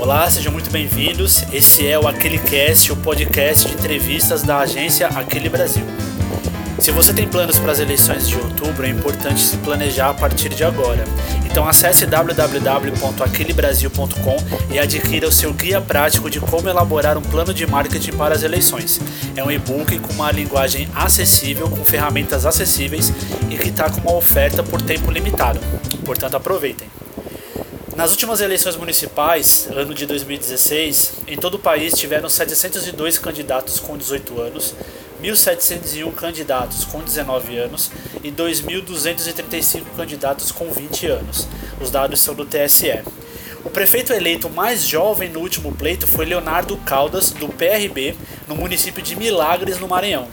[0.00, 1.42] Olá, sejam muito bem-vindos.
[1.52, 5.84] Esse é o Aquele Cast, o podcast de entrevistas da agência Aquele Brasil.
[6.78, 10.50] Se você tem planos para as eleições de outubro, é importante se planejar a partir
[10.50, 11.04] de agora.
[11.44, 14.36] Então acesse www.aquelebrasil.com
[14.72, 18.44] e adquira o seu guia prático de como elaborar um plano de marketing para as
[18.44, 19.00] eleições.
[19.36, 23.12] É um e-book com uma linguagem acessível, com ferramentas acessíveis
[23.50, 25.58] e que está com uma oferta por tempo limitado.
[26.04, 26.86] Portanto, aproveitem.
[27.98, 33.98] Nas últimas eleições municipais, ano de 2016, em todo o país tiveram 702 candidatos com
[33.98, 34.72] 18 anos,
[35.20, 37.90] 1.701 candidatos com 19 anos
[38.22, 41.48] e 2.235 candidatos com 20 anos.
[41.80, 43.02] Os dados são do TSE.
[43.64, 48.14] O prefeito eleito mais jovem no último pleito foi Leonardo Caldas, do PRB,
[48.46, 50.28] no município de Milagres, no Maranhão.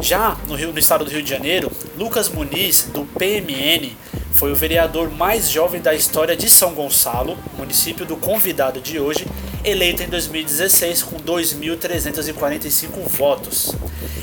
[0.00, 3.94] Já no, Rio, no estado do Rio de Janeiro, Lucas Muniz, do PMN,
[4.36, 9.26] foi o vereador mais jovem da história de São Gonçalo, município do convidado de hoje,
[9.64, 13.74] eleito em 2016 com 2.345 votos.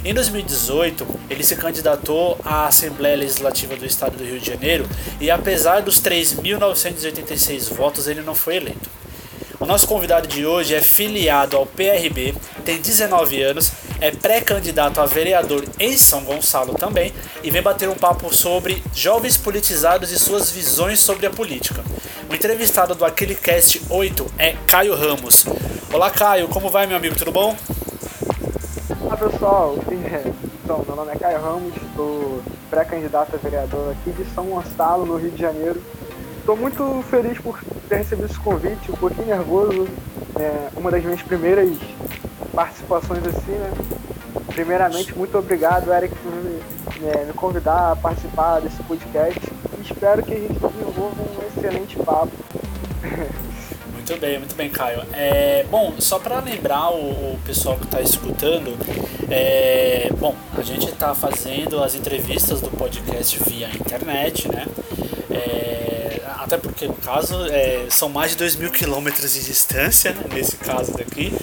[0.05, 4.85] Em 2018, ele se candidatou à Assembleia Legislativa do Estado do Rio de Janeiro
[5.19, 8.91] e, apesar dos 3.986 votos, ele não foi eleito.
[9.59, 13.71] O nosso convidado de hoje é filiado ao PRB, tem 19 anos,
[14.03, 19.37] é pré-candidato a vereador em São Gonçalo também e vem bater um papo sobre jovens
[19.37, 21.81] politizados e suas visões sobre a política.
[22.29, 25.45] O entrevistado do Aquele Cast 8 é Caio Ramos.
[25.93, 27.55] Olá Caio, como vai meu amigo, tudo bom?
[28.99, 29.77] Olá pessoal,
[30.61, 35.15] então, meu nome é Caio Ramos, sou pré-candidato a vereador aqui de São Gonçalo, no
[35.15, 35.81] Rio de Janeiro.
[36.39, 39.87] Estou muito feliz por ter recebido esse convite, um pouquinho nervoso.
[40.37, 41.69] É uma das minhas primeiras
[42.53, 43.71] participações assim, né?
[44.47, 46.61] Primeiramente, muito obrigado, Eric, por me,
[47.09, 49.39] é, me convidar a participar desse podcast.
[49.81, 52.31] Espero que a gente desenvolva um excelente papo.
[54.05, 55.01] Muito bem, muito bem, Caio.
[55.13, 58.77] É, bom, só para lembrar o, o, pessoal que está escutando,
[59.31, 64.65] é, bom, a gente está fazendo as entrevistas do podcast via internet, né?
[65.31, 65.92] É,
[66.53, 70.55] até porque no caso é, são mais de 2 mil quilômetros de distância, né, nesse
[70.57, 71.33] caso daqui.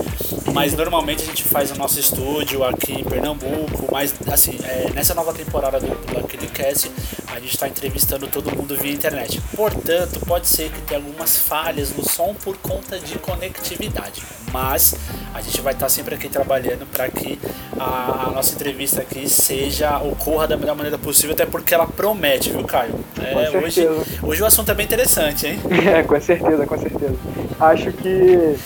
[0.52, 5.14] Mas normalmente a gente faz o nosso estúdio aqui em Pernambuco, mas assim, é, nessa
[5.14, 6.90] nova temporada do, Aquele Cast,
[7.26, 9.40] a gente está entrevistando todo mundo via internet.
[9.56, 14.22] Portanto, pode ser que tenha algumas falhas no som por conta de conectividade.
[14.52, 14.94] Mas
[15.34, 17.38] a gente vai estar sempre aqui trabalhando para que
[17.78, 22.50] a, a, nossa entrevista aqui seja ocorra da melhor maneira possível, até porque ela promete,
[22.50, 22.94] viu, Caio?
[23.22, 23.88] É, hoje,
[24.22, 25.58] hoje o assunto é bem interessante, hein?
[25.90, 27.14] É, com certeza, com certeza.
[27.58, 28.56] Acho que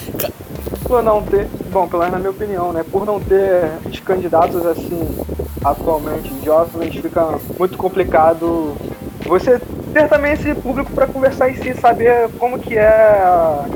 [0.85, 4.65] por não ter, bom, pelo menos na minha opinião, né, por não ter os candidatos
[4.67, 5.01] assim
[5.65, 8.77] atualmente jovens, fica muito complicado
[9.27, 9.59] você
[9.93, 13.67] ter também esse público para conversar em si, saber como que é a,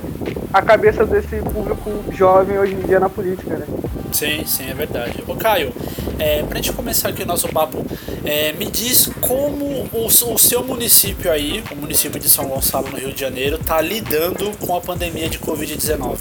[0.52, 3.66] a, cabeça desse público jovem hoje em dia na política, né?
[4.12, 5.22] Sim, sim, é verdade.
[5.26, 5.72] Ô Caio,
[6.18, 7.84] é, pra gente começar aqui o nosso papo,
[8.24, 12.96] é, me diz como o, o, seu município aí, o município de São Gonçalo, no
[12.96, 16.18] Rio de Janeiro, tá lidando com a pandemia de Covid-19.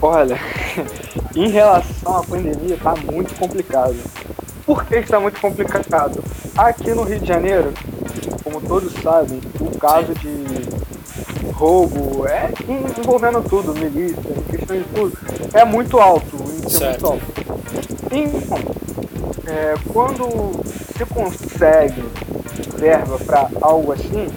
[0.00, 0.38] Olha,
[1.34, 3.96] em relação à pandemia, tá muito complicado.
[4.66, 6.22] Por que está muito complicado?
[6.56, 7.72] Aqui no Rio de Janeiro,
[8.44, 10.77] como todos sabem, o caso de
[11.58, 15.18] roubo é envolvendo tudo, milícia, questão de tudo,
[15.52, 17.24] é muito alto, é muito alto.
[18.12, 18.58] Então,
[19.44, 20.62] é, quando
[20.96, 22.04] se consegue
[22.76, 24.28] verba para algo assim,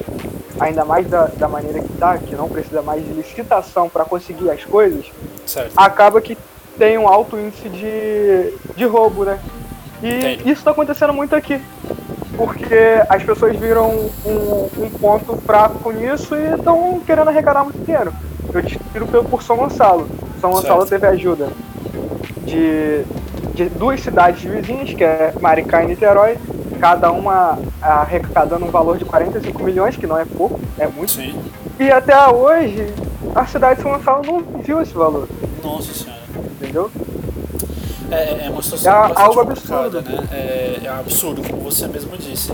[0.59, 4.49] ainda mais da, da maneira que está, que não precisa mais de licitação para conseguir
[4.49, 5.05] as coisas,
[5.45, 5.73] certo.
[5.77, 6.35] acaba que
[6.77, 9.39] tem um alto índice de, de roubo, né?
[10.01, 10.41] E Entendi.
[10.49, 11.61] isso está acontecendo muito aqui.
[12.35, 13.89] Porque as pessoas viram
[14.25, 18.13] um, um ponto fraco nisso e estão querendo arrecadar muito dinheiro.
[18.53, 20.07] Eu tiro pelo por São Gonçalo.
[20.39, 21.01] São Gonçalo certo.
[21.01, 21.49] teve ajuda
[22.45, 23.03] de,
[23.53, 26.37] de duas cidades vizinhas, que é Maricá e Niterói,
[26.79, 31.11] cada uma arrecadando um valor de 45 milhões, que não é pouco, é muito.
[31.11, 31.39] Sim.
[31.79, 32.87] E até hoje,
[33.35, 35.27] a cidade de São Gonçalo não viu esse valor.
[35.63, 36.21] Nossa senhora.
[36.59, 36.91] Entendeu?
[38.11, 40.01] É, é uma situação é algo absurdo.
[40.01, 40.27] Né?
[40.31, 42.51] É, é absurdo, como você mesmo disse.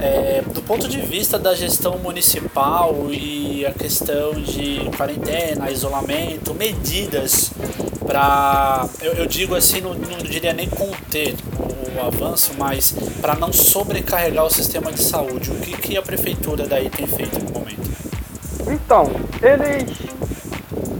[0.00, 7.50] É, do ponto de vista da gestão municipal e a questão de quarentena, isolamento, medidas
[8.06, 13.34] para, eu, eu, digo assim, não, não diria nem conter o, o avanço, mas para
[13.36, 15.50] não sobrecarregar o sistema de saúde.
[15.50, 17.90] O que, que a prefeitura daí tem feito no momento?
[18.68, 19.10] Então,
[19.42, 19.90] eles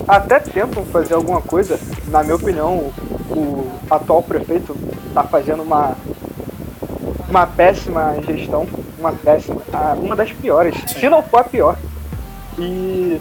[0.06, 1.79] até tentam fazer alguma coisa.
[2.08, 2.93] Na minha opinião,
[3.31, 4.77] o atual prefeito
[5.09, 5.97] está fazendo uma,
[7.29, 8.67] uma péssima gestão
[9.00, 9.61] uma péssima,
[9.97, 11.00] uma das piores, Sim.
[11.00, 11.77] se não for a pior.
[12.59, 13.21] E.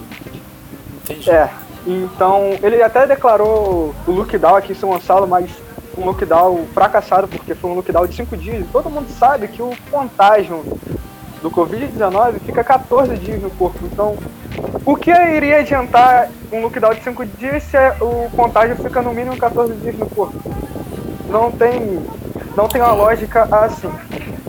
[1.04, 1.32] Entendi.
[1.32, 1.50] É.
[1.88, 5.50] Então, ele até declarou o lockdown aqui em São Gonçalo, mas
[5.98, 8.66] um lockdown fracassado, porque foi um lockdown de 5 dias.
[8.72, 10.64] Todo mundo sabe que o contágio
[11.42, 13.80] do Covid-19 fica 14 dias no corpo.
[13.86, 14.18] Então,
[14.86, 19.38] o que iria adiantar um lockdown de 5 dias se o contágio fica no mínimo
[19.38, 20.38] 14 dias no corpo?
[21.30, 22.00] Não tem,
[22.56, 23.90] não tem uma lógica assim.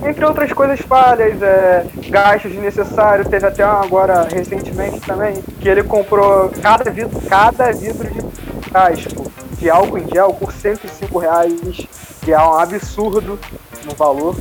[0.03, 6.51] Entre outras coisas falhas, é, gastos desnecessários, teve até agora recentemente também, que ele comprou
[6.63, 8.23] cada vidro, cada vidro de
[8.71, 11.87] plástico de álcool em gel por 105 reais,
[12.23, 13.39] que é um absurdo
[13.85, 14.35] no valor.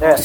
[0.00, 0.16] É,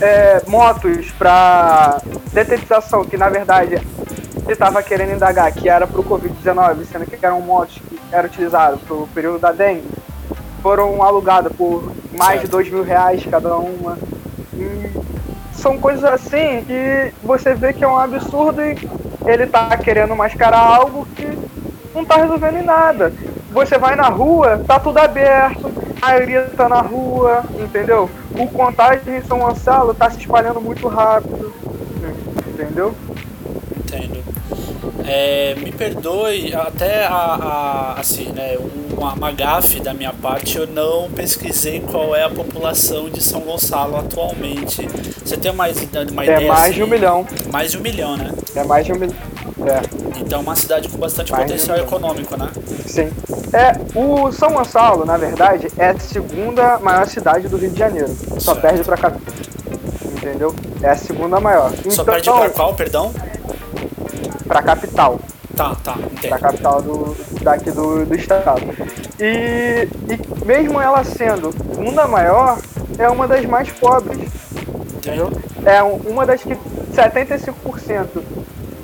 [0.00, 2.00] é, motos para
[2.32, 7.24] detetização, que na verdade ele estava querendo indagar que era para o Covid-19, sendo que
[7.24, 9.88] eram motos que eram utilizadas para o período da dengue,
[10.62, 13.98] foram alugadas por mais de dois mil reais cada uma.
[14.54, 14.90] E
[15.52, 18.76] são coisas assim que você vê que é um absurdo e
[19.26, 21.26] ele está querendo mascarar algo que
[21.94, 23.12] não está resolvendo em nada.
[23.50, 28.10] Você vai na rua, tá tudo aberto, a maioria tá na rua, entendeu?
[28.38, 31.52] O contágio em São Gonçalo tá se espalhando muito rápido,
[32.48, 32.94] entendeu?
[33.78, 34.24] Entendo.
[35.06, 38.56] É, me perdoe, até a, a assim, né,
[38.96, 43.96] uma, gafe da minha parte, eu não pesquisei qual é a população de São Gonçalo
[43.96, 44.88] atualmente.
[45.22, 46.44] Você tem mais uma é ideia?
[46.44, 46.72] É mais assim?
[46.72, 47.26] de um milhão.
[47.52, 48.32] Mais de um milhão, né?
[48.56, 49.33] É mais de um milhão.
[49.62, 50.20] É.
[50.20, 52.50] Então uma cidade com bastante potencial econômico, né?
[52.86, 53.10] Sim.
[53.52, 58.12] É, o São Gonçalo, na verdade, é a segunda maior cidade do Rio de Janeiro.
[58.38, 58.60] Só certo.
[58.60, 59.12] perde pra cá.
[60.16, 60.54] Entendeu?
[60.82, 61.70] É a segunda maior.
[61.70, 63.12] Só então, perde pra qual, perdão?
[64.46, 65.20] Pra capital.
[65.56, 66.28] Tá, tá, entendi.
[66.28, 68.60] Pra capital do, daqui do, do estado.
[69.20, 72.58] E, e mesmo ela sendo segunda maior,
[72.98, 74.18] é uma das mais pobres.
[74.96, 75.30] Entendeu?
[75.64, 76.56] É uma das que
[76.92, 78.22] 75%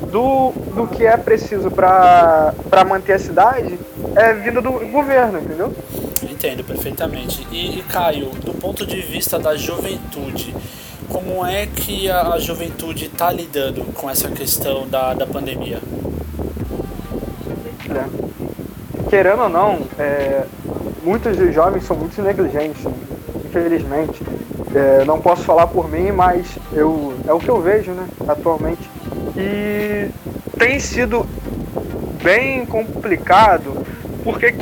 [0.07, 2.55] do, do que é preciso para
[2.87, 3.79] manter a cidade
[4.17, 5.75] é vindo do governo, entendeu?
[6.23, 7.47] Entendo perfeitamente.
[7.51, 10.55] E, e, Caio, do ponto de vista da juventude,
[11.09, 15.81] como é que a, a juventude está lidando com essa questão da, da pandemia?
[17.91, 19.09] É.
[19.09, 20.45] Querendo ou não, é,
[21.03, 22.85] muitos dos jovens são muito negligentes,
[23.45, 24.23] infelizmente.
[24.75, 28.89] É, não posso falar por mim, mas eu, é o que eu vejo né, atualmente.
[29.37, 30.09] E
[30.59, 31.27] tem sido
[32.23, 33.87] bem complicado
[34.23, 34.55] porque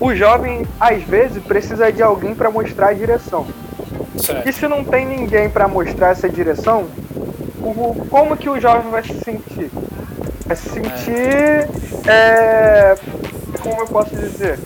[0.00, 3.46] o jovem às vezes precisa de alguém para mostrar a direção.
[4.16, 4.48] Certo.
[4.48, 6.86] E se não tem ninguém para mostrar essa direção,
[7.60, 9.70] o, como que o jovem vai se sentir?
[10.46, 11.68] Vai se sentir.
[12.06, 12.94] É.
[13.60, 14.58] Como eu posso dizer?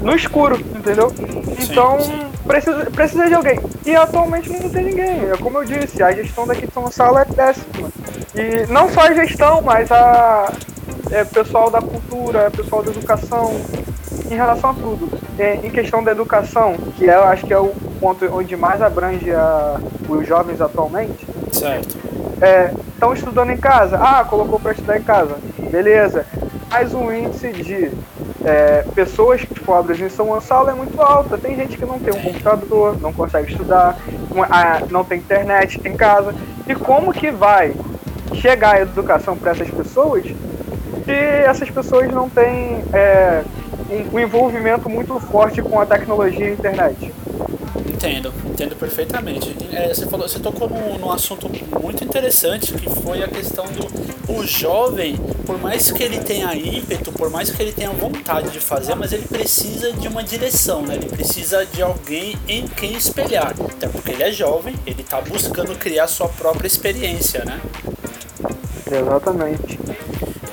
[0.00, 1.10] No escuro, entendeu?
[1.10, 2.26] Sim, então sim.
[2.46, 3.58] Precisa, precisa de alguém.
[3.86, 5.30] E atualmente não tem ninguém.
[5.30, 7.90] É como eu disse, a gestão daqui de São Gonçalo é péssima.
[8.34, 10.52] E não só a gestão, mas a
[11.10, 13.60] é, pessoal da cultura, pessoal da educação,
[14.30, 15.08] em relação a tudo.
[15.38, 17.68] É, em questão da educação, que eu acho que é o
[18.00, 21.26] ponto onde mais abrange a, os jovens atualmente.
[21.52, 21.96] Certo.
[22.94, 23.96] Estão é, estudando em casa.
[23.96, 25.36] Ah, colocou para estudar em casa.
[25.70, 26.26] Beleza.
[26.70, 27.92] Mas o índice de
[28.44, 31.38] é, pessoas pobres em São Gonçalo é muito alta.
[31.38, 33.96] Tem gente que não tem um computador, não consegue estudar,
[34.90, 36.34] não tem internet em casa.
[36.66, 37.72] E como que vai
[38.34, 40.24] chegar a educação para essas pessoas
[41.04, 43.44] se essas pessoas não têm é,
[43.90, 47.12] um, um envolvimento muito forte com a tecnologia e a internet?
[47.86, 49.54] Entendo, entendo perfeitamente.
[49.72, 51.50] É, você, falou, você tocou num, num, assunto
[51.80, 57.12] muito interessante que foi a questão do o jovem, por mais que ele tenha ímpeto,
[57.12, 60.94] por mais que ele tenha vontade de fazer, mas ele precisa de uma direção, né?
[60.96, 63.54] Ele precisa de alguém em quem espelhar.
[63.60, 67.60] Até porque ele é jovem, ele está buscando criar sua própria experiência, né?
[68.98, 69.78] Exatamente.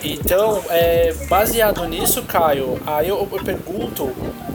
[0.04, 4.12] Então, é, baseado nisso, Caio, aí eu, eu, pergunto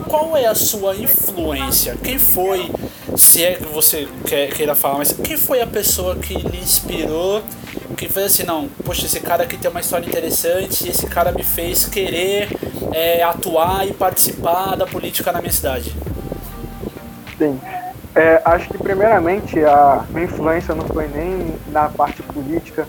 [0.07, 1.95] qual é a sua influência?
[2.03, 2.69] Quem foi,
[3.15, 7.41] se é que você quer, queira falar, mas quem foi a pessoa que lhe inspirou,
[7.95, 11.43] que fez assim, não, poxa, esse cara aqui tem uma história interessante, esse cara me
[11.43, 12.49] fez querer
[12.93, 15.95] é, atuar e participar da política na minha cidade?
[17.37, 17.59] Sim.
[18.13, 22.87] É, acho que primeiramente a minha influência não foi nem na parte política,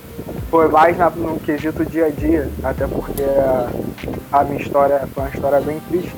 [0.50, 3.23] foi mais na, no quesito dia a dia, até porque
[4.33, 6.14] a, minha história foi uma história bem triste.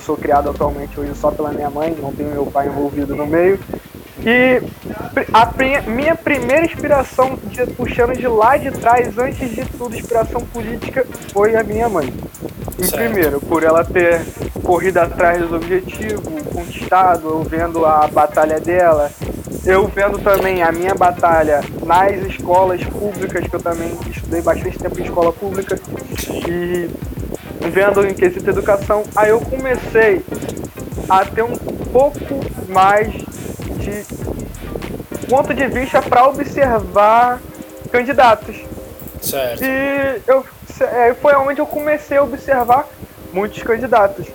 [0.00, 3.58] sou criado atualmente hoje só pela minha mãe, não tenho meu pai envolvido no meio.
[4.24, 4.62] E
[5.32, 11.04] a minha primeira inspiração, de, puxando de lá de trás, antes de tudo, inspiração política,
[11.32, 12.12] foi a minha mãe.
[12.78, 14.22] Em primeiro, por ela ter
[14.62, 19.10] corrido atrás dos objetivos, conquistado, vendo a batalha dela,
[19.64, 25.00] eu vendo também a minha batalha nas escolas públicas, que eu também estudei bastante tempo
[25.00, 25.78] em escola pública,
[26.48, 26.88] e
[27.68, 30.24] vendo em quesito educação, aí eu comecei
[31.08, 31.56] a ter um
[31.92, 32.18] pouco
[32.68, 34.22] mais de
[35.28, 37.40] ponto de vista para observar
[37.90, 38.56] candidatos.
[39.20, 39.62] Certo.
[39.64, 40.44] E eu,
[40.80, 42.86] é, foi onde eu comecei a observar
[43.32, 44.26] muitos candidatos.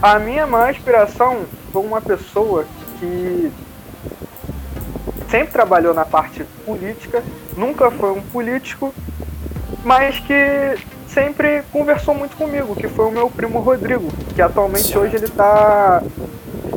[0.00, 2.66] A minha maior inspiração foi uma pessoa
[3.00, 3.50] que
[5.34, 7.20] sempre trabalhou na parte política,
[7.56, 8.94] nunca foi um político,
[9.82, 15.00] mas que sempre conversou muito comigo, que foi o meu primo Rodrigo, que atualmente certo.
[15.00, 16.00] hoje ele está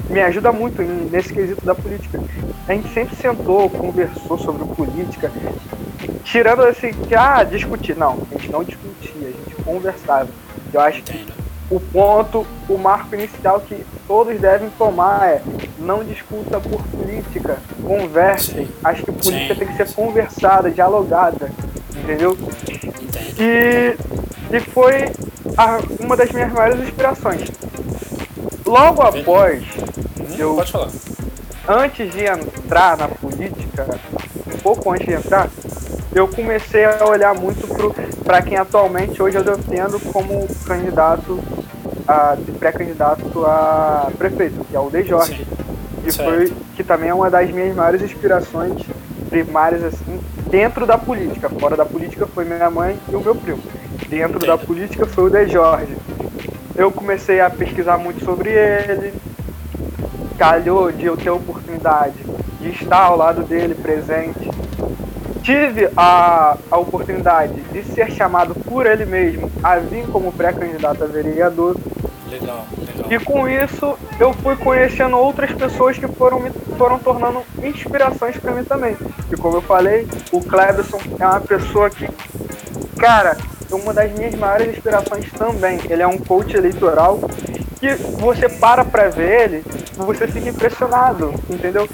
[0.09, 2.19] me ajuda muito nesse quesito da política.
[2.67, 5.31] A gente sempre sentou, conversou sobre política,
[6.23, 7.95] tirando assim, que, ah, discutir.
[7.95, 10.29] Não, a gente não discutia, a gente conversava.
[10.73, 11.27] Eu acho que
[11.69, 15.41] o ponto, o marco inicial que todos devem tomar é
[15.77, 18.67] não discuta por política, converse.
[18.83, 19.59] Acho que política Sim.
[19.59, 21.51] tem que ser conversada, dialogada,
[21.95, 22.37] entendeu?
[23.37, 23.95] E,
[24.55, 25.11] e foi
[25.57, 27.49] a, uma das minhas maiores inspirações.
[28.65, 30.89] Logo após, hum, eu, pode falar.
[31.67, 33.87] antes de entrar na política,
[34.53, 35.49] um pouco antes de entrar,
[36.13, 37.67] eu comecei a olhar muito
[38.23, 41.39] para quem atualmente hoje eu defendo como candidato,
[42.07, 45.45] a, pré-candidato a prefeito, que é o De Jorge.
[46.03, 48.81] Que, foi, que também é uma das minhas maiores inspirações
[49.29, 51.49] primárias assim, dentro da política.
[51.49, 53.61] Fora da política foi minha mãe e o meu primo.
[54.07, 54.45] Dentro Entendo.
[54.45, 55.97] da política foi o De Jorge.
[56.75, 59.13] Eu comecei a pesquisar muito sobre ele.
[60.37, 62.15] Calhou de eu ter a oportunidade
[62.61, 64.49] de estar ao lado dele presente
[65.47, 71.07] tive a, a oportunidade de ser chamado por ele mesmo a vir como pré-candidato a
[71.07, 71.77] vereador.
[72.29, 72.65] Legal.
[73.09, 78.51] E com isso eu fui conhecendo outras pessoas que foram me foram tornando inspirações para
[78.51, 78.95] mim também.
[79.31, 82.07] E como eu falei, o Cleberson é uma pessoa que,
[82.97, 83.35] cara,
[83.69, 85.79] é uma das minhas maiores inspirações também.
[85.89, 87.19] Ele é um coach eleitoral
[87.79, 89.65] que você para pra ver ele,
[89.95, 91.87] você fica impressionado, entendeu?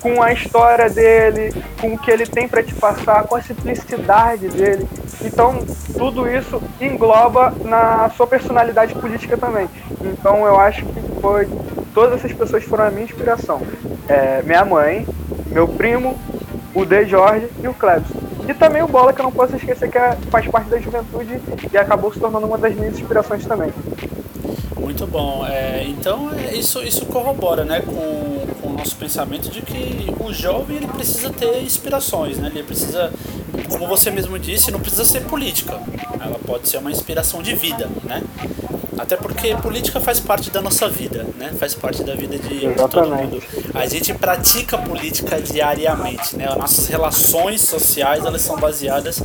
[0.00, 4.48] Com a história dele, com o que ele tem para te passar, com a simplicidade
[4.48, 4.88] dele.
[5.26, 5.58] Então,
[5.96, 9.68] tudo isso engloba na sua personalidade política também.
[10.00, 11.48] Então, eu acho que foi.
[11.92, 13.60] Todas essas pessoas foram a minha inspiração.
[14.08, 15.06] É, minha mãe,
[15.46, 16.16] meu primo,
[16.74, 18.14] o De Jorge e o Clebson.
[18.48, 21.40] E também o Bola, que eu não posso esquecer que é, faz parte da juventude
[21.72, 23.72] e acabou se tornando uma das minhas inspirações também.
[24.86, 25.44] Muito bom.
[25.44, 30.76] É, então isso, isso corrobora né, com, com o nosso pensamento de que o jovem
[30.76, 32.52] ele precisa ter inspirações, né?
[32.54, 33.12] ele precisa,
[33.68, 35.80] como você mesmo disse, não precisa ser política.
[36.20, 37.90] Ela pode ser uma inspiração de vida.
[38.04, 38.22] Né?
[38.96, 41.52] Até porque política faz parte da nossa vida, né?
[41.58, 43.42] Faz parte da vida de, de todo mundo.
[43.74, 46.46] A gente pratica política diariamente, né?
[46.48, 49.22] As nossas relações sociais elas são baseadas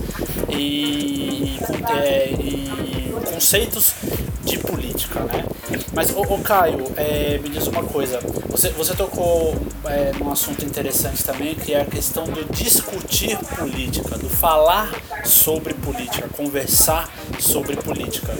[0.49, 1.59] em, em,
[1.97, 3.93] é, em conceitos
[4.43, 5.45] de política, né?
[5.93, 8.19] Mas, ô, ô Caio, é, me diz uma coisa.
[8.49, 9.55] Você, você tocou
[9.85, 14.91] é, num assunto interessante também, que é a questão do discutir política, do falar
[15.23, 18.33] sobre política, conversar sobre política.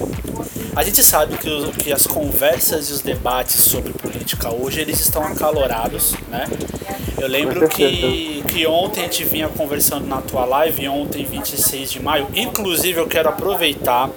[0.76, 5.24] A gente sabe que, que as conversas e os debates sobre política hoje eles estão
[5.24, 6.46] acalorados, né?
[7.20, 12.02] Eu lembro que, que ontem a gente vinha conversando na tua live, ontem, 26 de
[12.02, 12.28] maio.
[12.34, 14.10] Inclusive, eu quero aproveitar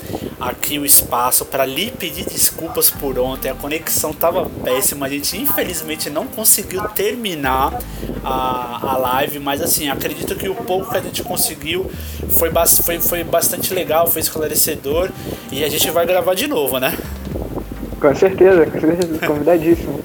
[0.48, 3.50] aqui o espaço para lhe pedir desculpas por ontem.
[3.50, 7.78] A conexão estava péssima, a gente infelizmente não conseguiu terminar
[8.22, 11.90] a, a live, mas assim, acredito que o pouco que a gente conseguiu
[12.30, 12.50] foi,
[12.82, 15.10] foi, foi bastante legal, foi esclarecedor
[15.50, 16.96] e a gente vai gravar de novo, né?
[18.00, 20.00] Com certeza, com certeza, convidadíssimo.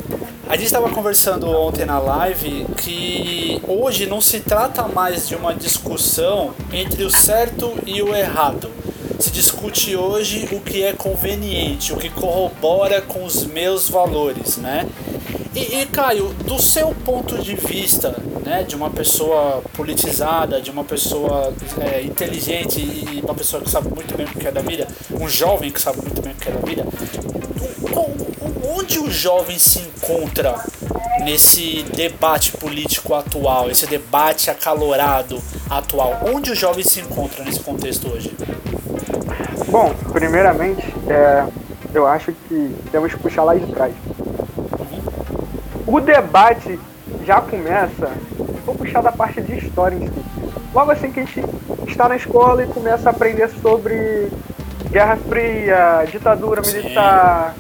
[0.48, 5.54] A gente estava conversando ontem na live que hoje não se trata mais de uma
[5.54, 8.72] discussão entre o certo e o errado.
[9.20, 14.88] Se discute hoje o que é conveniente, o que corrobora com os meus valores, né?
[15.54, 20.86] E, e Caio, do seu ponto de vista, né, de uma pessoa politizada, de uma
[20.86, 24.88] pessoa é, inteligente e uma pessoa que sabe muito bem o que é da vida,
[25.12, 26.86] um jovem que sabe muito bem o que é da vida,
[28.74, 30.64] onde o jovem se encontra
[31.24, 36.22] nesse debate político atual, esse debate acalorado atual?
[36.34, 38.32] Onde o jovem se encontra nesse contexto hoje?
[39.72, 41.46] Bom, primeiramente, é,
[41.94, 43.94] eu acho que temos que puxar lá de trás.
[45.86, 46.80] O debate
[47.24, 48.10] já começa,
[48.66, 50.26] vou puxar da parte de história em si.
[50.74, 51.44] Logo assim que a gente
[51.88, 54.32] está na escola e começa a aprender sobre
[54.90, 57.54] Guerra Fria, ditadura militar,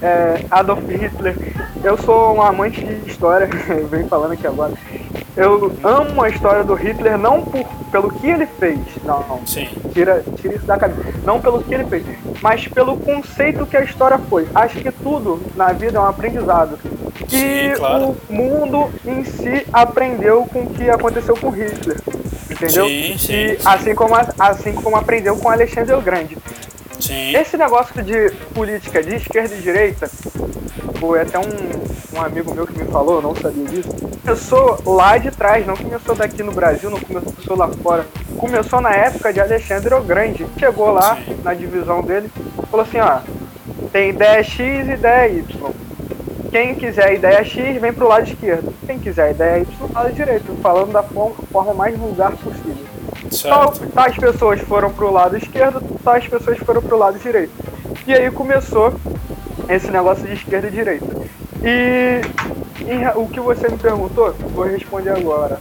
[0.00, 1.34] é, Adolf Hitler.
[1.82, 3.48] eu sou um amante de história,
[3.90, 4.72] venho falando aqui agora.
[5.38, 9.46] Eu amo a história do Hitler não por, pelo que ele fez, não, não.
[9.46, 9.68] Sim.
[9.92, 11.14] Tira, tira isso da cabeça.
[11.24, 12.04] Não pelo que ele fez,
[12.42, 14.48] mas pelo conceito que a história foi.
[14.52, 16.76] Acho que tudo na vida é um aprendizado.
[17.30, 18.16] E Sim, claro.
[18.28, 21.98] o mundo em si aprendeu com o que aconteceu com Hitler.
[22.50, 22.86] Entendeu?
[22.86, 23.68] Sim, sim, e sim.
[23.68, 26.36] assim como, assim como aprendeu com Alexandre o Grande.
[27.00, 27.36] Sim.
[27.36, 30.10] Esse negócio de política de esquerda e direita,
[30.98, 33.88] foi até um, um amigo meu que me falou, eu não sabia disso.
[34.22, 38.06] Começou lá de trás, não começou daqui no Brasil, não começou lá fora.
[38.36, 40.46] Começou na época de Alexandre o Grande.
[40.58, 41.36] Chegou lá Sim.
[41.42, 42.30] na divisão dele,
[42.70, 43.20] falou assim, ó,
[43.92, 45.70] tem ideia X e ideia Y.
[46.50, 48.74] Quem quiser ideia X, vem pro lado esquerdo.
[48.86, 52.97] Quem quiser ideia Y, lado direito, falando da forma mais vulgar possível.
[53.42, 57.52] Tal, tais pessoas foram pro lado esquerdo, tais pessoas foram pro lado direito.
[58.06, 58.94] E aí começou
[59.68, 61.06] esse negócio de esquerda e direita.
[61.62, 62.20] E
[62.90, 65.60] em o que você me perguntou, vou responder agora.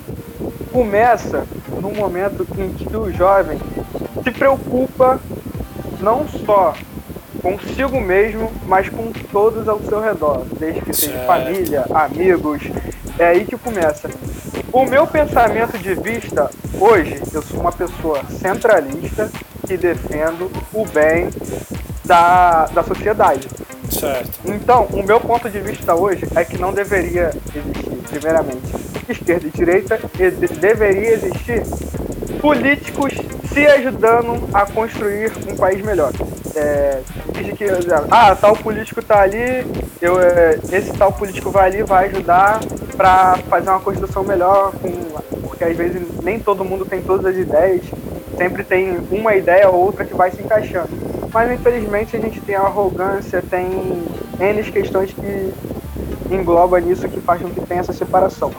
[0.72, 1.46] Começa
[1.82, 3.60] no momento em que o jovem
[4.24, 5.20] se preocupa
[6.00, 6.74] não só
[7.42, 11.28] consigo mesmo, mas com todos ao seu redor, desde que seja Certo.
[11.28, 12.62] família, amigos.
[13.18, 14.10] É aí que começa.
[14.78, 19.28] O meu pensamento de vista hoje, eu sou uma pessoa centralista
[19.66, 21.30] que defendo o bem
[22.06, 23.48] da, da sociedade.
[23.90, 24.40] Certo.
[24.46, 28.72] Então, o meu ponto de vista hoje é que não deveria existir, primeiramente,
[29.10, 31.64] esquerda e direita, e de- deveria existir
[32.40, 33.14] políticos
[33.52, 36.12] se ajudando a construir um país melhor.
[36.58, 37.02] É,
[37.34, 37.66] desde que,
[38.10, 39.64] ah, tal político tá ali,
[40.02, 42.60] eu, é, esse tal político vai ali, vai ajudar
[42.96, 44.90] para fazer uma construção melhor, com,
[45.42, 47.84] porque às vezes nem todo mundo tem todas as ideias,
[48.36, 50.90] sempre tem uma ideia ou outra que vai se encaixando.
[51.32, 54.04] Mas infelizmente a gente tem arrogância, tem
[54.40, 55.54] N questões que
[56.32, 58.52] engloba nisso que faz com que tenha essa separação.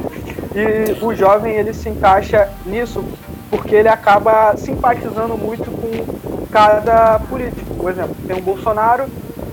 [0.54, 3.04] E o jovem ele se encaixa nisso
[3.50, 7.74] porque ele acaba simpatizando muito com cada político.
[7.74, 9.06] Por exemplo, tem o Bolsonaro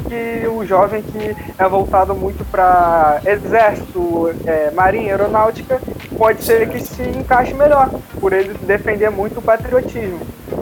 [0.07, 5.81] que o jovem que é voltado muito para exército, é, marinha, aeronáutica,
[6.17, 10.19] pode ser que se encaixe melhor, por ele defender muito o patriotismo.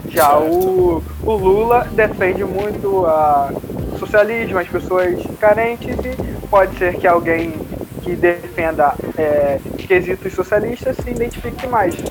[0.08, 0.50] Já Certo.
[0.50, 3.50] o, o Lula defende muito a,
[3.92, 7.52] o socialismo, as pessoas carentes, e pode ser que alguém
[8.02, 11.94] que defenda é, quesitos socialistas se identifique mais.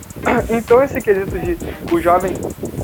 [0.50, 1.58] Então esse quesito de
[1.92, 2.34] o jovem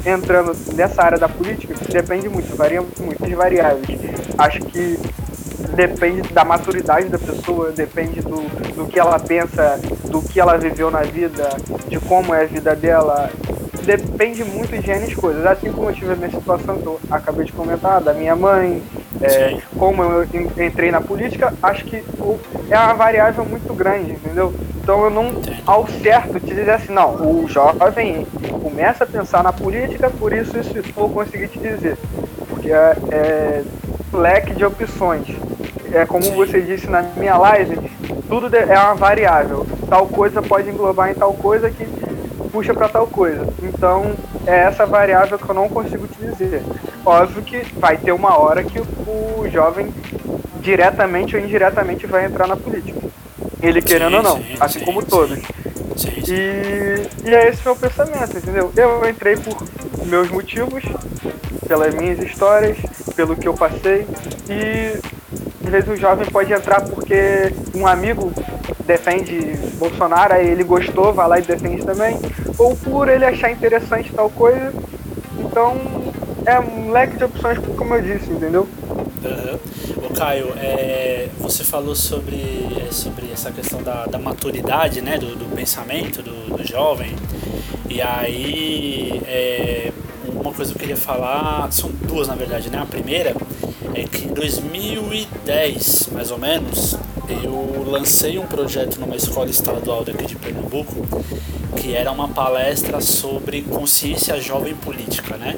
[0.05, 3.99] entrando nessa área da política depende muito, varia muito, as variáveis.
[4.37, 4.99] Acho que
[5.75, 8.41] depende da maturidade da pessoa, depende do,
[8.75, 11.49] do que ela pensa, do que ela viveu na vida,
[11.87, 13.29] de como é a vida dela.
[13.83, 15.45] Depende muito de N coisas.
[15.45, 18.83] Assim como eu tive a minha situação que eu acabei de comentar, da minha mãe,
[19.21, 22.03] é, como eu en- entrei na política, acho que
[22.69, 24.53] é uma variável muito grande, entendeu?
[24.89, 25.31] Então eu não,
[25.67, 28.25] ao certo, te dizer assim, não, o jovem
[28.63, 31.95] começa a pensar na política, por isso isso, isso vou conseguir te dizer.
[32.49, 33.63] Porque é, é
[34.11, 35.27] leque de opções.
[35.93, 37.77] É como você disse na minha live,
[38.27, 39.63] tudo é uma variável.
[39.87, 41.85] Tal coisa pode englobar em tal coisa que
[42.51, 43.47] puxa para tal coisa.
[43.61, 44.13] Então,
[44.47, 46.63] é essa variável que eu não consigo te dizer.
[47.05, 49.93] Óbvio que vai ter uma hora que o jovem
[50.61, 53.08] diretamente ou indiretamente vai entrar na política.
[53.61, 55.37] Ele querendo Sim, ou não, sim, assim sim, como todos.
[56.27, 58.71] E, e é esse meu pensamento, entendeu?
[58.75, 59.57] Eu entrei por
[60.05, 60.83] meus motivos,
[61.67, 62.77] pelas minhas histórias,
[63.15, 64.07] pelo que eu passei.
[64.49, 64.99] E
[65.65, 68.31] às vezes o jovem pode entrar porque um amigo
[68.85, 72.17] defende Bolsonaro, aí ele gostou, vai lá e defende também.
[72.57, 74.73] Ou por ele achar interessante tal coisa.
[75.37, 75.75] Então
[76.45, 78.67] é um leque de opções, como eu disse, entendeu?
[79.25, 79.59] Aham.
[80.05, 82.37] Ô Caio, é, você falou sobre,
[82.87, 87.15] é, sobre essa questão da, da maturidade, né, do, do pensamento do, do jovem.
[87.89, 89.91] E aí, é,
[90.33, 92.77] uma coisa que eu queria falar, são duas na verdade, né?
[92.77, 93.35] A primeira
[93.93, 96.97] é que em 2010, mais ou menos,
[97.29, 101.07] eu lancei um projeto numa escola estadual daqui de Pernambuco,
[101.77, 105.55] que era uma palestra sobre consciência jovem política, né?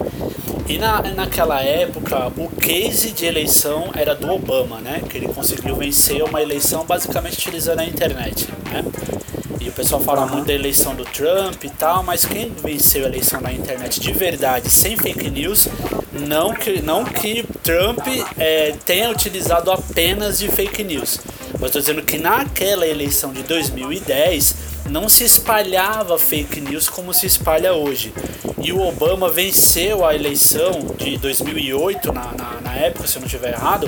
[0.68, 5.02] E na, naquela época, o case de eleição era do Obama, né?
[5.10, 8.84] Que ele conseguiu vencer uma eleição basicamente utilizando a internet, né?
[9.60, 13.08] E o pessoal fala muito da eleição do Trump e tal, mas quem venceu a
[13.08, 15.68] eleição na internet de verdade, sem fake news,
[16.12, 18.00] não que, não que Trump
[18.38, 21.20] é, tenha utilizado apenas de fake news.
[21.62, 24.56] Mas estou dizendo que naquela eleição de 2010
[24.90, 28.12] não se espalhava fake news como se espalha hoje.
[28.64, 33.28] E o Obama venceu a eleição de 2008, na, na, na época, se eu não
[33.28, 33.88] estiver errado,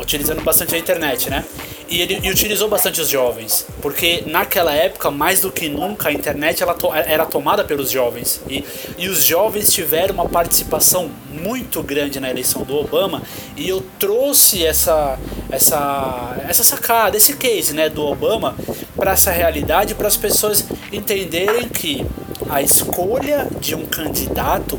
[0.00, 1.44] utilizando bastante a internet, né?
[1.88, 6.12] E ele e utilizou bastante os jovens, porque naquela época, mais do que nunca, a
[6.12, 8.40] internet ela to, era tomada pelos jovens.
[8.48, 8.64] E,
[8.96, 13.22] e os jovens tiveram uma participação muito grande na eleição do Obama.
[13.56, 15.18] E eu trouxe essa,
[15.50, 18.54] essa, essa sacada, esse case né, do Obama
[18.96, 22.06] para essa realidade, para as pessoas entenderem que
[22.48, 24.78] a escolha de um candidato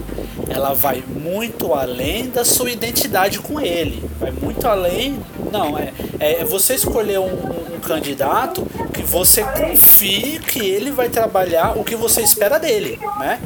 [0.50, 5.20] ela vai muito além da sua identidade com ele, vai muito além.
[5.52, 11.78] Não, é, é você escolher um, um, candidato que você confie que ele vai trabalhar
[11.78, 13.40] o que você espera dele, né?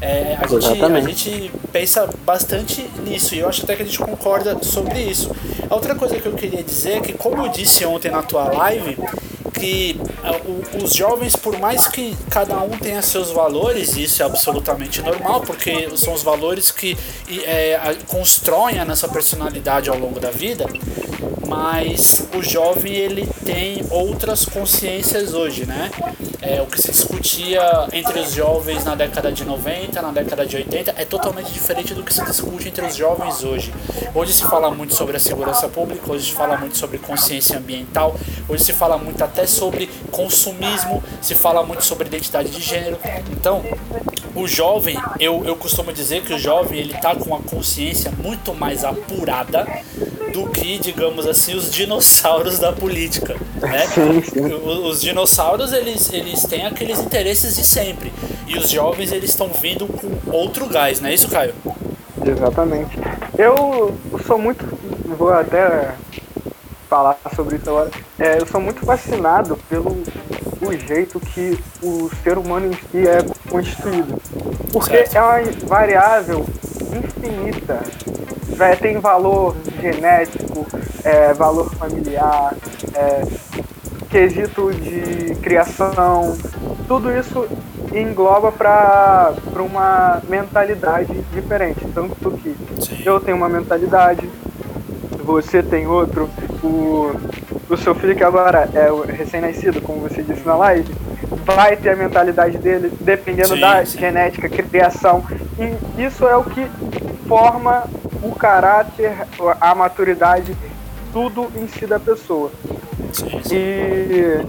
[0.00, 3.98] É, a, gente, a gente pensa bastante nisso e eu acho até que a gente
[3.98, 5.30] concorda sobre isso.
[5.68, 8.44] A outra coisa que eu queria dizer é que, como eu disse ontem na tua
[8.44, 8.96] live,
[9.52, 15.00] que uh, os jovens, por mais que cada um tenha seus valores, isso é absolutamente
[15.00, 16.96] normal, porque são os valores que
[17.44, 20.66] é, constroem a nossa personalidade ao longo da vida,
[21.46, 25.90] mas o jovem ele tem outras consciências hoje, né?
[26.46, 30.56] É, o que se discutia entre os jovens na década de 90, na década de
[30.56, 33.72] 80, é totalmente diferente do que se discute entre os jovens hoje.
[34.14, 38.14] Hoje se fala muito sobre a segurança pública, hoje se fala muito sobre consciência ambiental,
[38.46, 42.98] hoje se fala muito até sobre consumismo, se fala muito sobre identidade de gênero.
[43.30, 43.64] Então,
[44.34, 48.52] o jovem, eu, eu costumo dizer que o jovem ele tá com uma consciência muito
[48.52, 49.66] mais apurada
[50.34, 53.84] do que, digamos assim, os dinossauros da política, né?
[54.90, 58.12] Os dinossauros, eles, eles têm aqueles interesses de sempre.
[58.48, 61.54] E os jovens, eles estão vindo com outro gás, não é isso, Caio?
[62.26, 62.98] Exatamente.
[63.38, 64.66] Eu sou muito...
[65.16, 65.94] Vou até
[66.88, 67.90] falar sobre isso agora.
[68.18, 70.02] É, eu sou muito fascinado pelo
[70.60, 73.18] o jeito que o ser humano em si é
[73.48, 74.20] constituído.
[74.72, 75.16] Porque certo.
[75.16, 76.44] é uma variável
[76.92, 77.80] infinita.
[78.58, 80.66] É, tem valor genético,
[81.02, 82.54] é, valor familiar,
[82.94, 83.22] é,
[84.10, 86.36] quesito de criação,
[86.86, 87.46] tudo isso
[87.92, 91.84] engloba para uma mentalidade diferente.
[91.94, 93.02] Tanto que Sim.
[93.04, 94.28] eu tenho uma mentalidade,
[95.22, 96.28] você tem outro,
[96.62, 97.12] o,
[97.68, 100.92] o seu filho que agora é o recém-nascido, como você disse na live,
[101.44, 103.98] vai ter a mentalidade dele dependendo sim, da sim.
[103.98, 105.24] genética, criação.
[105.58, 106.66] E isso é o que
[107.26, 107.84] forma
[108.24, 109.26] o caráter,
[109.60, 110.56] a maturidade,
[111.12, 112.50] tudo em si da pessoa.
[113.52, 114.40] E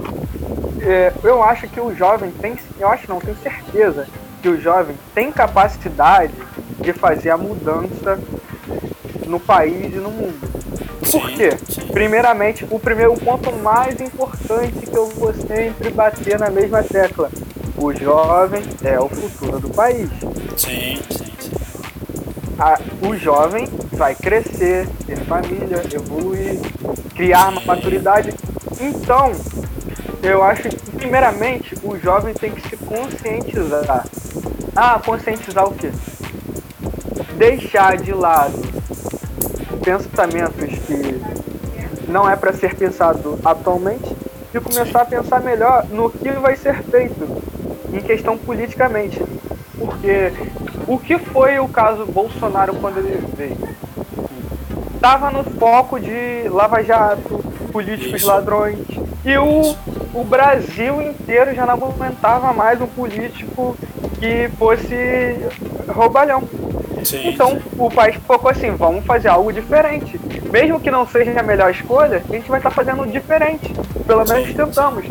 [0.82, 4.08] é, eu acho que o jovem tem, eu acho não, tenho certeza
[4.42, 6.34] que o jovem tem capacidade
[6.80, 8.20] de fazer a mudança
[9.26, 10.56] no país e no mundo.
[11.12, 11.50] Por quê?
[11.92, 17.30] Primeiramente, o primeiro ponto mais importante que eu vou sempre bater na mesma tecla.
[17.78, 20.10] O jovem é o futuro do país.
[20.58, 21.25] Sim.
[22.58, 26.60] A, o jovem vai crescer, ter família, evoluir,
[27.14, 28.34] criar uma maturidade.
[28.80, 29.32] Então,
[30.24, 34.06] eu acho que, primeiramente, o jovem tem que se conscientizar.
[34.76, 35.92] Ah, conscientizar o quê?
[37.38, 38.58] Deixar de lado
[39.84, 41.22] pensamentos que
[42.10, 44.16] não é para ser pensado atualmente
[44.54, 47.42] e começar a pensar melhor no que vai ser feito
[47.94, 49.22] em questão politicamente.
[49.78, 50.32] Porque
[50.88, 53.58] o que foi o caso Bolsonaro quando ele veio?
[54.96, 58.28] Estava no foco de Lava Jato, políticos Isso.
[58.28, 58.80] ladrões.
[59.24, 59.76] E o,
[60.14, 63.76] o Brasil inteiro já não aguentava mais um político
[64.20, 65.38] que fosse
[65.88, 66.44] roubalhão.
[67.04, 67.62] Sim, então sim.
[67.78, 70.20] o país focou assim, vamos fazer algo diferente.
[70.52, 73.74] Mesmo que não seja a melhor escolha, a gente vai estar fazendo diferente.
[74.08, 75.06] Pelo menos sim, tentamos.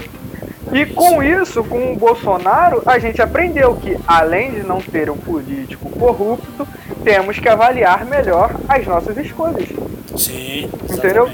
[0.74, 5.16] E com isso, com o Bolsonaro, a gente aprendeu que, além de não ter um
[5.16, 6.66] político corrupto,
[7.04, 9.68] temos que avaliar melhor as nossas escolhas.
[10.16, 11.30] Sim, entendeu?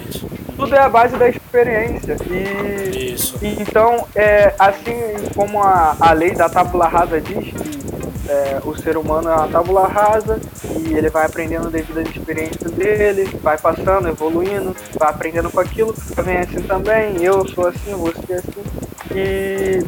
[0.57, 2.18] Tudo é a base da experiência.
[2.31, 3.38] E Isso.
[3.42, 4.94] então, é, assim
[5.35, 7.81] como a, a lei da tábula rasa diz que
[8.29, 12.70] é, o ser humano é uma tábula rasa e ele vai aprendendo devido às experiências
[12.72, 18.35] dele, vai passando, evoluindo, vai aprendendo com aquilo, vem assim também, eu sou assim, você
[18.35, 18.89] é assim.
[19.14, 19.82] E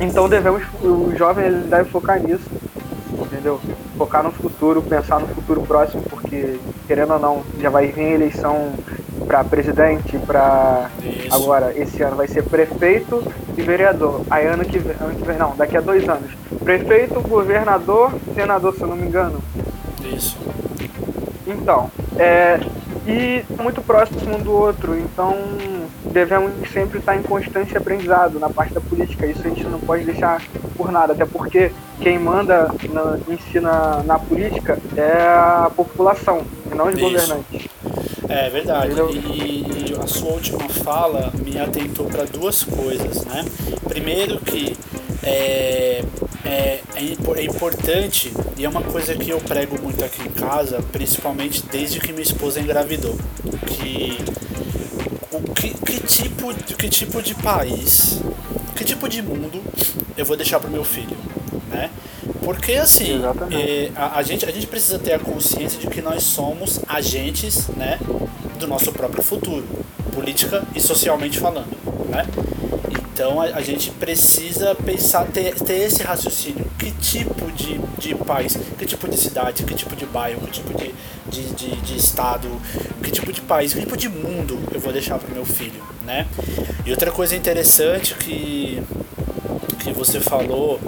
[0.00, 2.44] então devemos, o jovem ele deve focar nisso,
[3.12, 3.60] entendeu?
[3.96, 8.72] Focar no futuro, pensar no futuro próximo, porque querendo ou não, já vai vir eleição
[9.26, 10.90] para presidente, para
[11.30, 13.22] agora esse ano vai ser prefeito
[13.56, 14.22] e vereador.
[14.30, 18.74] Aí ano que, vem, ano que vem, não, daqui a dois anos, prefeito, governador, senador,
[18.74, 19.40] se eu não me engano.
[20.02, 20.36] Isso.
[21.46, 22.58] Então, é,
[23.06, 25.36] e muito próximo um do outro, então
[26.14, 29.26] devemos sempre estar em constante aprendizado na parte da política.
[29.26, 30.40] Isso a gente não pode deixar
[30.76, 36.74] por nada, até porque quem manda na, em si na, política é a população, e
[36.74, 37.02] não os Isso.
[37.02, 37.68] governantes.
[38.28, 38.94] É verdade.
[39.12, 43.44] E, e, a sua última fala me atentou para duas coisas, né?
[43.88, 44.76] Primeiro que
[45.22, 46.04] é,
[46.44, 51.64] é, é, importante e é uma coisa que eu prego muito aqui em casa, principalmente
[51.70, 53.16] desde que minha esposa engravidou,
[53.66, 54.18] que
[56.00, 58.20] que, tipo que tipo de país,
[58.74, 59.62] que tipo de mundo
[60.16, 61.16] eu vou deixar para meu filho,
[61.70, 61.90] né?
[62.44, 66.22] Porque assim, é, a, a, gente, a gente precisa ter a consciência de que nós
[66.22, 67.98] somos agentes né,
[68.58, 69.66] do nosso próprio futuro,
[70.12, 71.76] política e socialmente falando.
[72.08, 72.26] Né?
[72.90, 76.66] Então a, a gente precisa pensar, ter, ter esse raciocínio.
[76.78, 80.76] Que tipo de, de país, que tipo de cidade, que tipo de bairro, que tipo
[80.76, 80.94] de,
[81.34, 82.48] de, de, de estado,
[83.02, 85.82] que tipo de país, que tipo de mundo eu vou deixar para meu filho.
[86.06, 86.26] Né?
[86.84, 88.82] E outra coisa interessante que,
[89.80, 90.78] que você falou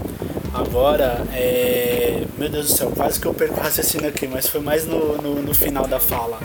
[0.57, 2.23] Agora, é...
[2.39, 5.21] meu Deus do céu, quase que eu perco o raciocínio aqui, mas foi mais no,
[5.21, 6.41] no, no final da fala.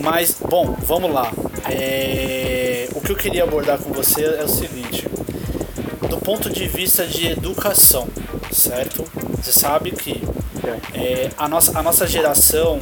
[0.00, 1.30] Mas, bom, vamos lá.
[1.70, 2.88] É...
[2.94, 5.06] O que eu queria abordar com você é o seguinte:
[6.08, 8.08] do ponto de vista de educação,
[8.50, 9.04] certo?
[9.36, 10.22] Você sabe que
[10.94, 12.78] é, a, nossa, a nossa geração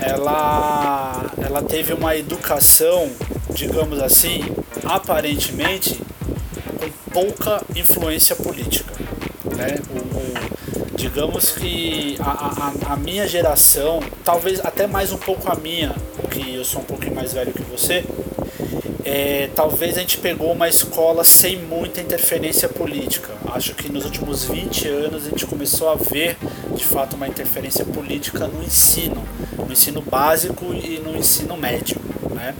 [0.00, 3.10] ela, ela teve uma educação,
[3.50, 4.40] digamos assim,
[4.84, 6.00] aparentemente
[6.78, 8.92] com pouca influência política.
[9.56, 9.76] Né?
[9.90, 15.54] O, o, digamos que a, a, a, minha geração, talvez até mais um pouco a
[15.54, 15.94] minha,
[16.30, 18.04] que eu sou um pouquinho mais velho que você,
[19.04, 23.32] é, talvez a gente pegou uma escola sem muita interferência política.
[23.52, 26.36] Acho que nos últimos 20 anos a gente começou a ver
[26.74, 29.22] de fato uma interferência política no ensino,
[29.66, 32.00] no ensino básico e no ensino médio.
[32.30, 32.54] Né?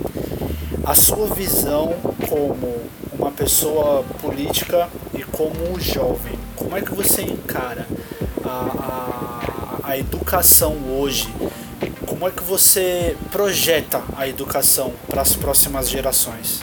[0.85, 1.95] A sua visão
[2.29, 2.83] como
[3.19, 7.87] uma pessoa política e como um jovem, como é que você encara
[8.45, 11.33] a, a, a educação hoje?
[12.07, 16.63] Como é que você projeta a educação para as próximas gerações?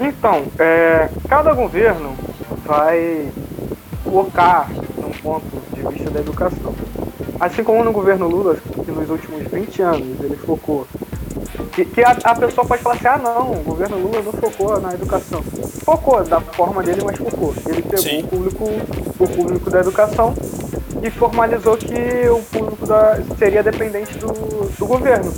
[0.00, 2.16] Então, é, cada governo
[2.64, 3.30] vai
[4.04, 6.77] focar num ponto de vista da educação.
[7.40, 10.86] Assim como no governo Lula, que nos últimos 20 anos ele focou
[11.72, 14.80] que, que a, a, pessoa pode falar assim, ah não, o governo Lula não focou
[14.80, 15.42] na educação.
[15.84, 17.54] Focou da forma dele, mas focou.
[17.66, 18.22] Ele pegou Sim.
[18.22, 18.64] o público,
[19.18, 20.34] o público da educação
[21.02, 24.32] e formalizou que o público da, seria dependente do,
[24.76, 25.32] do governo.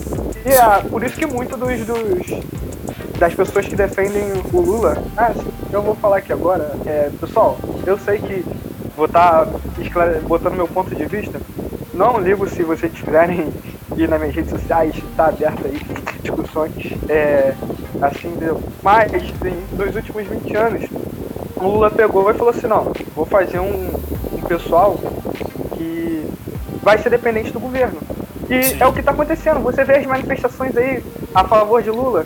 [0.45, 5.33] E é por isso que muitos dos, dos, das pessoas que defendem o Lula, ah,
[5.71, 8.45] eu vou falar aqui agora, é, pessoal, eu sei que
[8.97, 9.53] vou estar tá
[10.27, 11.39] botando meu ponto de vista,
[12.01, 13.53] não ligo se vocês tiverem
[13.95, 15.79] ir nas minhas redes sociais, tá aberto aí
[16.23, 16.73] discussões
[17.11, 17.53] é,
[18.01, 18.59] assim, deu.
[18.83, 19.13] Mas
[19.77, 20.89] nos últimos 20 anos,
[21.57, 23.91] o Lula pegou e falou assim, não, vou fazer um,
[24.33, 24.99] um pessoal
[25.77, 26.27] que
[26.83, 28.01] vai ser dependente do governo.
[28.49, 28.77] E Sim.
[28.81, 29.61] é o que está acontecendo.
[29.61, 32.25] Você vê as manifestações aí a favor de Lula.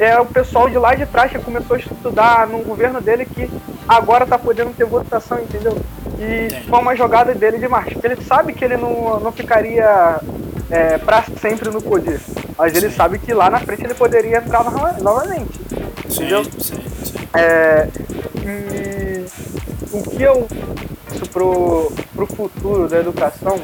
[0.00, 3.48] É o pessoal de lá de trás que começou a estudar no governo dele que
[3.86, 5.76] agora está podendo ter votação, entendeu?
[6.18, 7.98] E foi uma jogada dele de marcha.
[8.02, 10.20] Ele sabe que ele não, não ficaria
[10.70, 12.20] é, para sempre no poder.
[12.56, 14.64] Mas ele sabe que lá na frente ele poderia entrar
[15.00, 15.60] novamente.
[16.08, 16.44] Sim, entendeu?
[16.44, 16.82] Sim, sim.
[17.34, 17.88] É,
[18.44, 19.24] e
[19.92, 20.46] o que eu
[21.08, 23.58] penso pro, pro futuro da educação,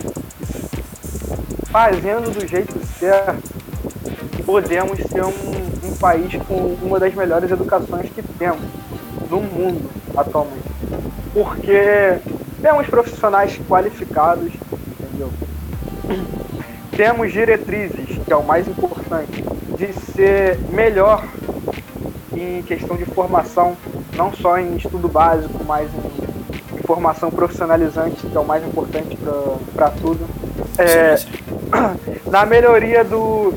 [1.70, 3.42] fazendo do jeito certo,
[4.44, 8.62] podemos ser um, um país com uma das melhores educações que temos
[9.30, 10.68] no mundo atualmente.
[11.34, 12.18] Porque
[12.60, 14.52] temos profissionais qualificados,
[15.00, 15.30] entendeu?
[16.98, 19.44] temos diretrizes, que é o mais importante,
[19.76, 21.24] de ser melhor
[22.32, 23.76] em questão de formação,
[24.16, 29.16] não só em estudo básico, mas em, em formação profissionalizante, que é o mais importante
[29.74, 30.26] para tudo.
[30.76, 31.14] É,
[32.28, 33.52] na melhoria do,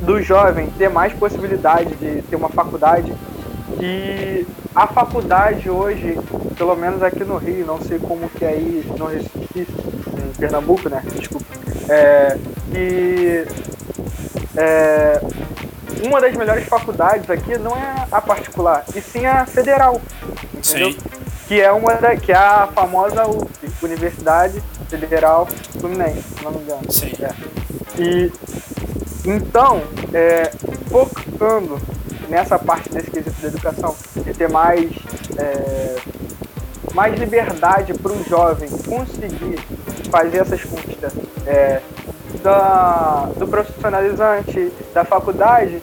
[0.00, 3.12] do jovem, ter mais possibilidade de ter uma faculdade.
[3.80, 6.18] E a faculdade hoje,
[6.56, 10.88] pelo menos aqui no Rio, não sei como que é aí no Recife, em Pernambuco,
[10.88, 11.02] né?
[11.14, 12.38] Desculpa é,
[12.74, 13.46] e
[14.56, 15.20] é,
[16.04, 20.00] uma das melhores faculdades aqui não é a particular, e sim a federal.
[20.54, 20.92] Entendeu?
[20.92, 20.98] Sim.
[21.48, 23.24] Que é uma da, que é a famosa
[23.82, 25.46] Universidade Federal
[25.78, 26.90] Fluminense, se não me engano.
[26.90, 27.12] Sim.
[27.20, 28.00] É.
[28.00, 28.32] E
[29.24, 29.82] então,
[30.12, 30.50] é,
[30.88, 31.78] focando
[32.32, 34.90] nessa parte desse quesito da educação, de ter mais,
[35.36, 35.96] é,
[36.94, 39.58] mais liberdade para o jovem conseguir
[40.10, 41.12] fazer essas conquistas
[41.46, 41.82] é,
[42.42, 45.78] da, do profissionalizante, da faculdade,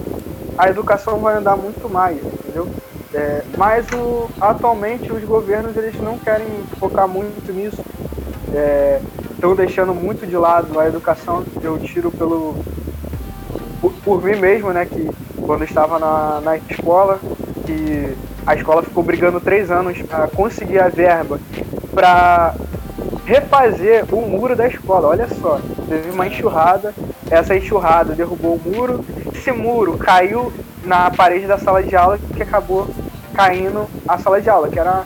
[0.58, 2.68] a educação vai andar muito mais, entendeu?
[3.14, 6.48] É, mas o, atualmente os governos eles não querem
[6.80, 7.84] focar muito nisso,
[9.36, 11.44] estão é, deixando muito de lado a educação.
[11.62, 12.56] Eu tiro pelo,
[13.80, 15.10] por, por mim mesmo, né, que
[15.50, 17.20] quando estava na, na escola,
[17.66, 21.40] que a escola ficou brigando três anos para conseguir a verba
[21.92, 22.54] para
[23.26, 25.08] refazer o muro da escola.
[25.08, 26.94] Olha só, teve uma enxurrada,
[27.32, 30.54] essa enxurrada derrubou o muro, esse muro caiu
[30.86, 32.88] na parede da sala de aula que acabou
[33.34, 35.04] caindo a sala de aula, que era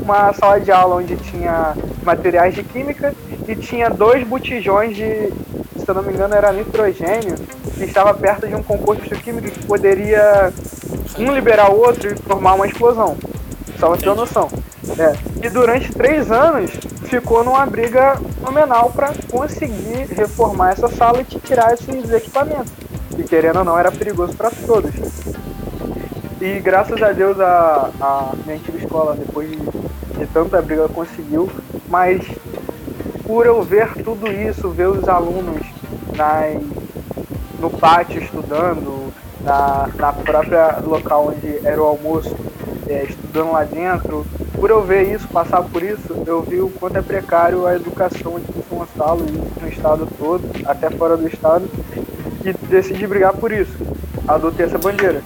[0.00, 3.14] uma sala de aula onde tinha materiais de química
[3.46, 5.32] e tinha dois botijões de,
[5.76, 7.36] se eu não me engano, era nitrogênio,
[7.80, 10.52] que estava perto de um composto químico que poderia
[11.18, 13.16] um liberar o outro e formar uma explosão.
[13.78, 14.48] Só pra ter uma noção.
[14.98, 15.46] É.
[15.46, 16.70] E durante três anos
[17.04, 22.70] ficou numa briga fenomenal para conseguir reformar essa sala e tirar esses equipamentos.
[23.18, 24.92] E querendo ou não, era perigoso para todos.
[26.40, 31.50] E graças a Deus a, a minha antiga escola, depois de, de tanta briga, conseguiu.
[31.88, 32.22] Mas
[33.26, 35.62] por eu ver tudo isso, ver os alunos
[36.16, 36.62] nas,
[37.60, 42.34] no pátio estudando, na, na própria local onde era o almoço,
[42.88, 46.96] é, estudando lá dentro, por eu ver isso, passar por isso, eu vi o quanto
[46.96, 51.28] é precário a educação aqui em São Gonçalo e no estado todo, até fora do
[51.28, 51.68] estado,
[52.44, 53.76] e decidi brigar por isso.
[54.26, 55.22] Adotei essa bandeira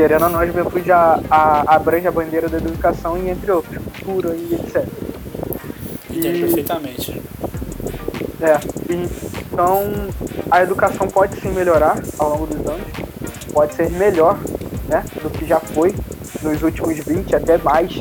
[0.00, 3.76] querendo ou não, a juventude a, a, abrange a bandeira da educação e entre outros,
[3.76, 4.86] cultura e etc.
[6.10, 7.22] Entendi perfeitamente.
[8.40, 8.58] É,
[8.94, 9.90] então
[10.50, 12.86] a educação pode sim melhorar ao longo dos anos,
[13.52, 14.38] pode ser melhor
[14.88, 15.94] né, do que já foi
[16.42, 17.92] nos últimos 20, até mais.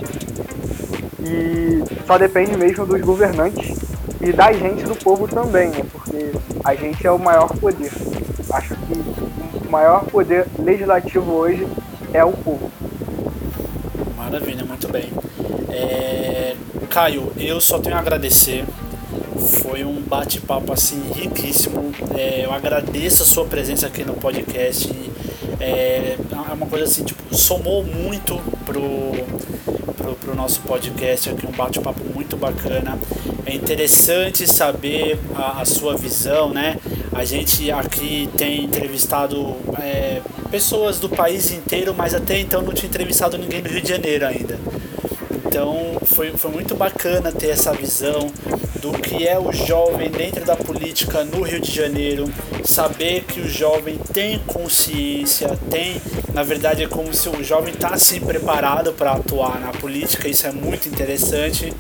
[1.22, 3.78] E só depende mesmo dos governantes
[4.22, 6.32] e da gente, do povo também, né, porque
[6.64, 7.92] a gente é o maior poder.
[8.52, 11.68] Acho que o maior poder legislativo hoje
[12.14, 12.72] é o povo.
[14.18, 15.12] Maravilha, muito bem.
[15.70, 16.56] É...
[16.90, 18.66] Caio, eu só tenho a agradecer.
[19.40, 21.92] Foi um bate-papo assim riquíssimo.
[22.18, 24.90] É, eu agradeço a sua presença aqui no podcast.
[25.60, 28.82] É, é uma coisa assim, tipo, somou muito pro,
[29.94, 32.98] pro, pro nosso podcast aqui, um bate-papo muito bacana.
[33.46, 36.78] É interessante saber a, a, sua visão, né?
[37.14, 40.22] A gente aqui tem entrevistado é,
[40.52, 44.26] pessoas do país inteiro, mas até então não tinha entrevistado ninguém do Rio de Janeiro
[44.28, 44.60] ainda.
[45.46, 48.32] Então foi, foi muito bacana ter essa visão
[48.82, 52.26] do que é o jovem dentro da política no Rio de Janeiro,
[52.64, 56.02] saber que o jovem tem consciência, tem,
[56.34, 60.48] na verdade é como se o jovem está assim preparado para atuar na política, isso
[60.48, 61.74] é muito interessante.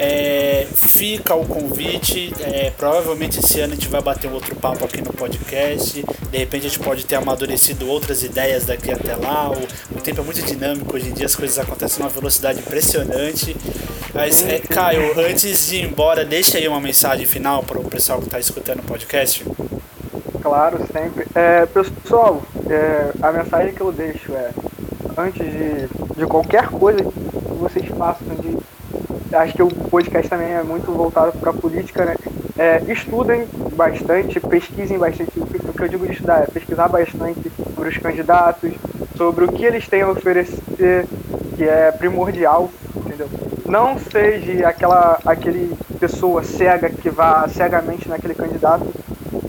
[0.00, 2.32] É, fica o convite.
[2.40, 6.04] É, provavelmente esse ano a gente vai bater um outro papo aqui no podcast.
[6.30, 9.50] De repente a gente pode ter amadurecido outras ideias daqui até lá.
[9.50, 13.56] O, o tempo é muito dinâmico hoje em dia, as coisas acontecem numa velocidade impressionante.
[14.14, 18.18] Mas, é, Caio, antes de ir embora, deixa aí uma mensagem final para o pessoal
[18.18, 19.44] que está escutando o podcast.
[20.42, 21.26] Claro, sempre.
[21.34, 24.50] É, pessoal, é, a mensagem que eu deixo é:
[25.16, 28.56] antes de, de qualquer coisa que vocês façam, de
[29.36, 32.16] acho que o podcast também é muito voltado para a política, né?
[32.56, 35.30] É, estudem bastante, pesquisem bastante.
[35.38, 38.72] O que eu digo de estudar é pesquisar bastante sobre os candidatos,
[39.16, 41.06] sobre o que eles têm a oferecer,
[41.56, 43.28] que é primordial, entendeu?
[43.68, 48.86] Não seja aquela aquele pessoa cega que vá cegamente naquele candidato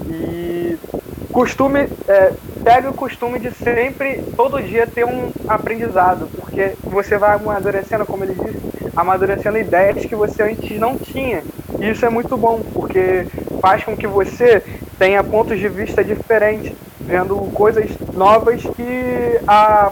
[0.10, 0.78] e
[1.32, 7.36] costume é, pegue o costume de sempre, todo dia, ter um aprendizado, porque você vai
[7.36, 11.42] amadurecendo, como ele disse, amadurecendo ideias que você antes não tinha.
[11.80, 13.26] E isso é muito bom, porque
[13.62, 14.62] faz com que você
[14.98, 19.92] tenha pontos de vista diferentes, vendo coisas novas que a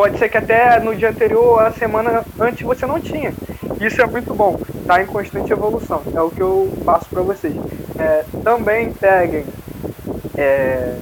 [0.00, 3.34] pode ser que até no dia anterior, a semana antes você não tinha.
[3.78, 6.00] Isso é muito bom, está em constante evolução.
[6.14, 7.52] É o que eu passo para vocês.
[7.98, 9.44] É, também peguem
[10.38, 10.96] é,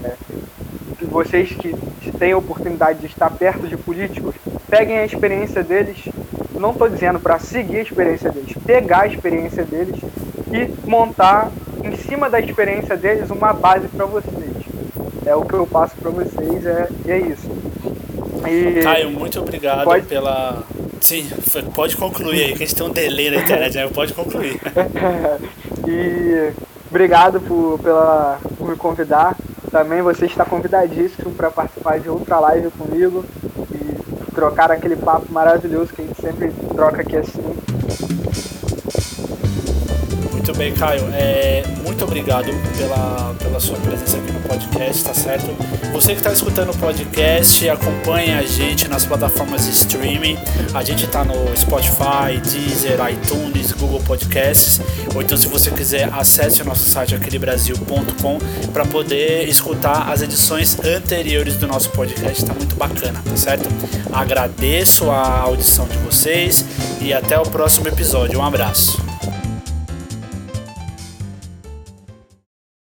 [1.03, 1.73] vocês que
[2.19, 4.35] têm a oportunidade de estar perto de políticos,
[4.69, 6.09] peguem a experiência deles.
[6.59, 10.01] Não estou dizendo para seguir a experiência deles, pegar a experiência deles
[10.51, 11.53] e montar
[11.85, 14.57] em cima da experiência deles uma base para vocês.
[15.25, 17.48] É o que eu passo para vocês, é, é isso.
[18.49, 20.07] E Caio, muito obrigado pode...
[20.07, 20.63] pela.
[21.01, 21.29] Sim,
[21.75, 23.89] pode concluir aí, que a gente tem um delay na internet, né?
[23.89, 24.61] Pode concluir.
[25.87, 26.53] e
[26.91, 29.37] obrigado por, pela, por me convidar.
[29.71, 33.25] Também você está convidadíssimo para participar de outra live comigo
[33.73, 37.55] e trocar aquele papo maravilhoso que a gente sempre troca aqui assim.
[40.49, 41.07] Muito bem, Caio.
[41.13, 42.47] É, muito obrigado
[42.79, 45.47] pela, pela sua presença aqui no podcast, tá certo?
[45.93, 50.39] Você que está escutando o podcast, acompanhe a gente nas plataformas de streaming.
[50.73, 54.81] A gente está no Spotify, Deezer, iTunes, Google Podcasts.
[55.15, 58.39] Ou então, se você quiser, acesse o nosso site aquelebrasil.com
[58.73, 62.43] para poder escutar as edições anteriores do nosso podcast.
[62.43, 63.69] Está muito bacana, tá certo?
[64.11, 66.65] Agradeço a audição de vocês
[67.03, 68.41] e até o próximo episódio.
[68.41, 69.08] Um abraço.